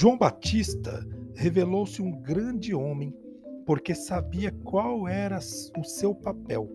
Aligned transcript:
João 0.00 0.16
Batista 0.16 1.06
revelou-se 1.34 2.00
um 2.00 2.10
grande 2.10 2.74
homem 2.74 3.14
porque 3.66 3.94
sabia 3.94 4.50
qual 4.64 5.06
era 5.06 5.38
o 5.78 5.84
seu 5.84 6.14
papel. 6.14 6.70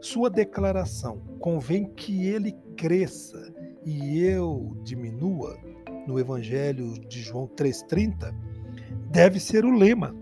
Sua 0.00 0.28
declaração 0.28 1.22
convém 1.38 1.84
que 1.94 2.26
ele 2.26 2.50
cresça 2.76 3.54
e 3.84 4.18
eu 4.18 4.76
diminua, 4.82 5.56
no 6.04 6.18
Evangelho 6.18 6.94
de 7.06 7.22
João 7.22 7.46
3,30, 7.46 8.34
deve 9.08 9.38
ser 9.38 9.64
o 9.64 9.70
lema 9.70 10.12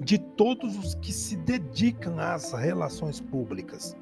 de 0.00 0.16
todos 0.16 0.78
os 0.78 0.94
que 0.94 1.12
se 1.12 1.36
dedicam 1.36 2.18
às 2.18 2.54
relações 2.54 3.20
públicas. 3.20 3.94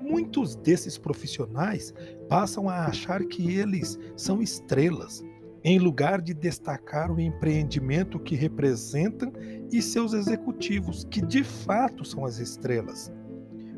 Muitos 0.00 0.56
desses 0.56 0.96
profissionais 0.96 1.92
passam 2.26 2.70
a 2.70 2.86
achar 2.86 3.22
que 3.22 3.54
eles 3.54 3.98
são 4.16 4.40
estrelas, 4.40 5.22
em 5.64 5.78
lugar 5.78 6.20
de 6.20 6.32
destacar 6.32 7.10
o 7.10 7.20
empreendimento 7.20 8.18
que 8.18 8.34
representam 8.34 9.32
e 9.70 9.82
seus 9.82 10.12
executivos, 10.12 11.04
que 11.04 11.20
de 11.20 11.42
fato 11.42 12.04
são 12.04 12.24
as 12.24 12.38
estrelas. 12.38 13.12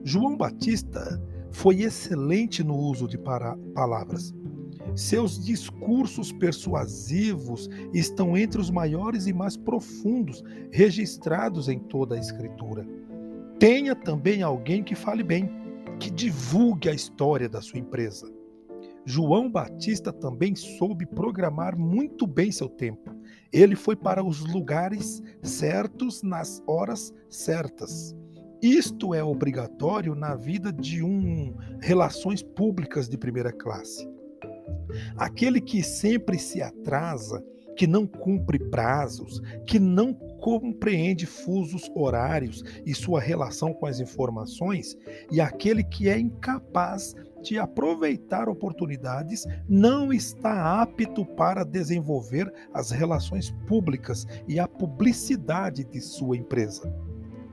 João 0.04 0.36
Batista 0.36 1.20
foi 1.50 1.82
excelente 1.82 2.62
no 2.62 2.76
uso 2.76 3.08
de 3.08 3.18
palavras. 3.18 4.32
Seus 4.94 5.42
discursos 5.44 6.32
persuasivos 6.32 7.68
estão 7.92 8.36
entre 8.36 8.60
os 8.60 8.70
maiores 8.70 9.26
e 9.26 9.32
mais 9.32 9.56
profundos 9.56 10.42
registrados 10.72 11.68
em 11.68 11.78
toda 11.78 12.14
a 12.14 12.18
Escritura. 12.18 12.86
Tenha 13.58 13.94
também 13.94 14.42
alguém 14.42 14.82
que 14.82 14.94
fale 14.94 15.22
bem, 15.22 15.50
que 15.98 16.10
divulgue 16.10 16.88
a 16.88 16.94
história 16.94 17.48
da 17.48 17.60
sua 17.60 17.78
empresa. 17.78 18.39
João 19.04 19.50
Batista 19.50 20.12
também 20.12 20.54
soube 20.54 21.06
programar 21.06 21.76
muito 21.76 22.26
bem 22.26 22.52
seu 22.52 22.68
tempo. 22.68 23.10
Ele 23.52 23.74
foi 23.74 23.96
para 23.96 24.22
os 24.22 24.40
lugares 24.40 25.22
certos 25.42 26.22
nas 26.22 26.62
horas 26.66 27.12
certas. 27.28 28.14
Isto 28.62 29.14
é 29.14 29.24
obrigatório 29.24 30.14
na 30.14 30.34
vida 30.34 30.70
de 30.70 31.02
um 31.02 31.54
relações 31.80 32.42
públicas 32.42 33.08
de 33.08 33.16
primeira 33.16 33.52
classe. 33.52 34.06
Aquele 35.16 35.60
que 35.60 35.82
sempre 35.82 36.38
se 36.38 36.60
atrasa, 36.60 37.42
que 37.76 37.86
não 37.86 38.06
cumpre 38.06 38.58
prazos, 38.58 39.40
que 39.66 39.78
não 39.78 40.12
compreende 40.12 41.24
fusos 41.24 41.90
horários 41.94 42.62
e 42.84 42.94
sua 42.94 43.20
relação 43.20 43.72
com 43.72 43.86
as 43.86 44.00
informações, 44.00 44.96
e 45.30 45.40
aquele 45.40 45.82
que 45.82 46.08
é 46.08 46.18
incapaz 46.18 47.14
de 47.42 47.58
aproveitar 47.58 48.48
oportunidades, 48.48 49.46
não 49.68 50.12
está 50.12 50.80
apto 50.82 51.24
para 51.24 51.64
desenvolver 51.64 52.52
as 52.72 52.90
relações 52.90 53.50
públicas 53.66 54.26
e 54.46 54.58
a 54.58 54.68
publicidade 54.68 55.84
de 55.84 56.00
sua 56.00 56.36
empresa. 56.36 56.92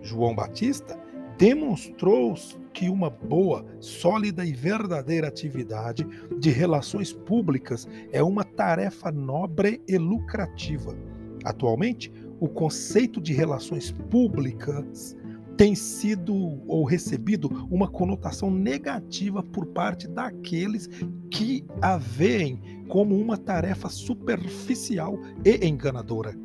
João 0.01 0.35
Batista 0.35 0.99
demonstrou 1.37 2.33
que 2.73 2.89
uma 2.89 3.09
boa, 3.09 3.65
sólida 3.79 4.45
e 4.45 4.53
verdadeira 4.53 5.27
atividade 5.27 6.05
de 6.39 6.49
relações 6.49 7.13
públicas 7.13 7.87
é 8.11 8.23
uma 8.23 8.43
tarefa 8.43 9.11
nobre 9.11 9.81
e 9.87 9.97
lucrativa. 9.97 10.95
Atualmente, 11.43 12.11
o 12.39 12.47
conceito 12.47 13.21
de 13.21 13.33
relações 13.33 13.91
públicas 13.91 15.15
tem 15.57 15.73
sido 15.73 16.61
ou 16.67 16.85
recebido 16.85 17.67
uma 17.69 17.87
conotação 17.87 18.51
negativa 18.51 19.41
por 19.41 19.65
parte 19.65 20.07
daqueles 20.07 20.87
que 21.31 21.65
a 21.81 21.97
veem 21.97 22.85
como 22.87 23.17
uma 23.17 23.37
tarefa 23.37 23.89
superficial 23.89 25.19
e 25.43 25.67
enganadora. 25.67 26.35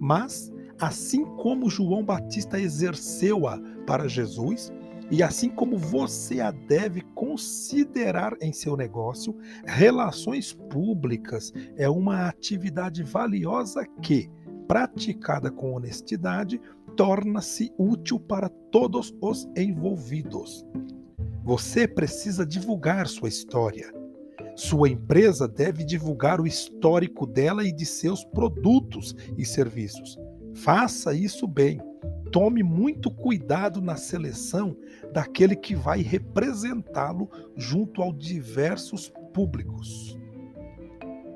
Mas, 0.00 0.50
assim 0.80 1.24
como 1.36 1.70
João 1.70 2.02
Batista 2.02 2.58
exerceu-a 2.58 3.60
para 3.86 4.08
Jesus, 4.08 4.72
e 5.10 5.22
assim 5.22 5.50
como 5.50 5.76
você 5.76 6.40
a 6.40 6.50
deve 6.50 7.02
considerar 7.14 8.34
em 8.40 8.52
seu 8.52 8.76
negócio, 8.76 9.36
relações 9.66 10.54
públicas 10.54 11.52
é 11.76 11.88
uma 11.88 12.26
atividade 12.26 13.02
valiosa 13.02 13.86
que, 14.00 14.30
praticada 14.66 15.50
com 15.50 15.74
honestidade, 15.74 16.58
torna-se 16.96 17.72
útil 17.78 18.18
para 18.18 18.48
todos 18.48 19.14
os 19.20 19.48
envolvidos. 19.56 20.64
Você 21.44 21.86
precisa 21.86 22.46
divulgar 22.46 23.06
sua 23.06 23.28
história. 23.28 23.92
Sua 24.56 24.88
empresa 24.88 25.48
deve 25.48 25.84
divulgar 25.84 26.40
o 26.40 26.46
histórico 26.46 27.26
dela 27.26 27.64
e 27.64 27.72
de 27.72 27.84
seus 27.84 28.24
produtos 28.24 29.14
e 29.36 29.44
serviços. 29.44 30.16
Faça 30.54 31.12
isso 31.12 31.46
bem. 31.46 31.80
Tome 32.30 32.62
muito 32.62 33.10
cuidado 33.10 33.80
na 33.80 33.96
seleção 33.96 34.76
daquele 35.12 35.54
que 35.54 35.74
vai 35.74 36.00
representá-lo 36.02 37.28
junto 37.56 38.00
aos 38.00 38.16
diversos 38.16 39.12
públicos. 39.32 40.18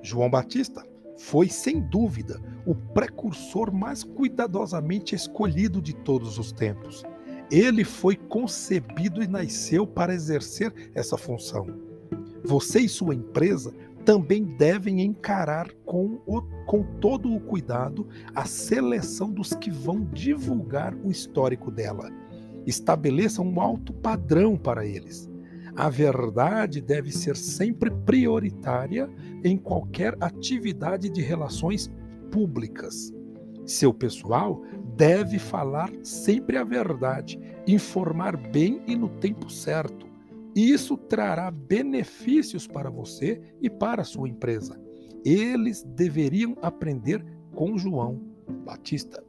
João 0.03 0.31
Batista 0.31 0.88
foi, 1.19 1.49
sem 1.49 1.81
dúvida, 1.81 2.41
o 2.65 2.75
precursor 2.75 3.73
mais 3.73 4.05
cuidadosamente 4.05 5.15
escolhido 5.15 5.83
de 5.83 5.93
todos 5.93 6.39
os 6.39 6.53
tempos. 6.53 7.03
Ele 7.51 7.83
foi 7.85 8.15
concebido 8.17 9.23
e 9.23 9.27
nasceu 9.27 9.87
para 9.87 10.15
exercer 10.15 10.73
essa 10.95 11.17
função. 11.17 11.67
Você 12.45 12.81
e 12.81 12.89
sua 12.89 13.15
empresa 13.15 13.75
também 14.05 14.45
devem 14.45 15.03
encarar 15.03 15.71
com, 15.85 16.21
o, 16.25 16.41
com 16.67 16.83
todo 17.01 17.35
o 17.35 17.41
cuidado 17.41 18.07
a 18.35 18.45
seleção 18.45 19.31
dos 19.31 19.53
que 19.53 19.71
vão 19.71 20.05
divulgar 20.13 20.95
o 21.05 21.11
histórico 21.11 21.71
dela. 21.71 22.11
Estabeleça 22.65 23.43
um 23.43 23.61
alto 23.61 23.93
padrão 23.93 24.57
para 24.57 24.87
eles. 24.87 25.29
A 25.79 25.89
verdade 25.89 26.81
deve 26.81 27.13
ser 27.13 27.37
sempre 27.37 27.89
prioritária 27.89 29.09
em 29.45 29.57
qualquer 29.57 30.17
atividade 30.21 31.09
de 31.09 31.23
relações 31.23 31.89
públicas. 32.33 33.15
Seu 33.65 33.95
pessoal 33.95 34.61
deve 34.97 35.39
falar 35.39 35.89
sempre 36.03 36.57
a 36.57 36.65
verdade, 36.65 37.39
informar 37.65 38.37
bem 38.37 38.83
e 38.89 38.97
no 38.97 39.09
tempo 39.09 39.49
certo. 39.49 40.09
Isso 40.53 40.97
trará 40.97 41.49
benefícios 41.49 42.67
para 42.67 42.91
você 42.91 43.41
e 43.63 43.71
para 43.71 44.03
a 44.03 44.05
sua 44.05 44.29
empresa. 44.29 44.77
Eles 45.25 45.85
deveriam 45.85 46.57
aprender 46.61 47.25
com 47.55 47.79
João 47.79 48.21
Batista. 48.65 49.23